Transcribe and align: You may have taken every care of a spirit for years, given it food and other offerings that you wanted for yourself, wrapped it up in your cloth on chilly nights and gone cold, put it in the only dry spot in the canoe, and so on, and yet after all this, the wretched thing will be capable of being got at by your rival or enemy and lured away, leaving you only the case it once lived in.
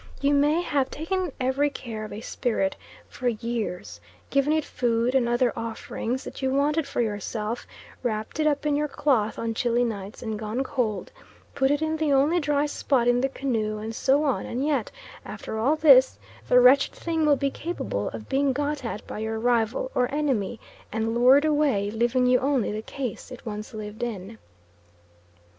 You 0.19 0.33
may 0.33 0.63
have 0.63 0.89
taken 0.89 1.31
every 1.39 1.69
care 1.69 2.03
of 2.03 2.11
a 2.11 2.21
spirit 2.21 2.75
for 3.07 3.27
years, 3.27 4.01
given 4.31 4.51
it 4.51 4.65
food 4.65 5.13
and 5.13 5.29
other 5.29 5.53
offerings 5.55 6.23
that 6.23 6.41
you 6.41 6.49
wanted 6.51 6.87
for 6.87 7.01
yourself, 7.01 7.67
wrapped 8.01 8.39
it 8.39 8.47
up 8.47 8.65
in 8.65 8.75
your 8.75 8.87
cloth 8.87 9.37
on 9.37 9.53
chilly 9.53 9.83
nights 9.83 10.23
and 10.23 10.39
gone 10.39 10.63
cold, 10.63 11.11
put 11.53 11.69
it 11.69 11.83
in 11.83 11.97
the 11.97 12.11
only 12.11 12.39
dry 12.39 12.65
spot 12.65 13.07
in 13.07 13.21
the 13.21 13.29
canoe, 13.29 13.77
and 13.77 13.93
so 13.93 14.23
on, 14.23 14.43
and 14.47 14.65
yet 14.65 14.89
after 15.23 15.59
all 15.59 15.75
this, 15.75 16.17
the 16.47 16.59
wretched 16.59 16.93
thing 16.95 17.23
will 17.23 17.35
be 17.37 17.51
capable 17.51 18.09
of 18.09 18.27
being 18.27 18.53
got 18.53 18.83
at 18.83 19.05
by 19.05 19.19
your 19.19 19.37
rival 19.37 19.91
or 19.93 20.11
enemy 20.11 20.59
and 20.91 21.13
lured 21.13 21.45
away, 21.45 21.91
leaving 21.91 22.25
you 22.25 22.39
only 22.39 22.71
the 22.71 22.81
case 22.81 23.29
it 23.29 23.45
once 23.45 23.71
lived 23.71 24.01
in. 24.01 24.39